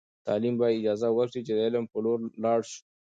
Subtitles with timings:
[0.27, 2.79] تعلیم باید اجازه ورکړي چې د علم په لور لاړ سو.